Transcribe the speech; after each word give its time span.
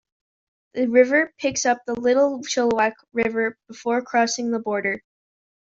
The 0.73 0.87
river 0.87 1.31
picks 1.37 1.63
up 1.63 1.83
the 1.85 1.93
Little 1.93 2.39
Chilliwack 2.41 2.95
River 3.13 3.59
before 3.67 4.01
crossing 4.01 4.49
the 4.49 4.57
border. 4.57 5.03